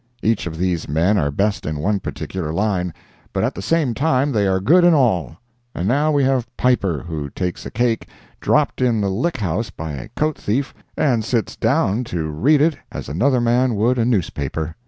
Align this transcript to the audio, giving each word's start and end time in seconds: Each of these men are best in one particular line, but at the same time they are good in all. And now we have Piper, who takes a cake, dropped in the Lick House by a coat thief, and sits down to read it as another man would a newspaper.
Each 0.23 0.47
of 0.47 0.57
these 0.57 0.89
men 0.89 1.19
are 1.19 1.29
best 1.29 1.63
in 1.63 1.77
one 1.77 1.99
particular 1.99 2.51
line, 2.51 2.91
but 3.33 3.43
at 3.43 3.53
the 3.53 3.61
same 3.61 3.93
time 3.93 4.31
they 4.31 4.47
are 4.47 4.59
good 4.59 4.83
in 4.83 4.95
all. 4.95 5.37
And 5.75 5.87
now 5.87 6.11
we 6.11 6.23
have 6.23 6.47
Piper, 6.57 7.03
who 7.07 7.29
takes 7.29 7.67
a 7.67 7.69
cake, 7.69 8.07
dropped 8.39 8.81
in 8.81 8.99
the 8.99 9.11
Lick 9.11 9.37
House 9.37 9.69
by 9.69 9.91
a 9.91 10.09
coat 10.15 10.39
thief, 10.39 10.73
and 10.97 11.23
sits 11.23 11.55
down 11.55 12.03
to 12.05 12.31
read 12.31 12.61
it 12.61 12.77
as 12.91 13.09
another 13.09 13.39
man 13.39 13.75
would 13.75 13.99
a 13.99 14.03
newspaper. 14.05 14.75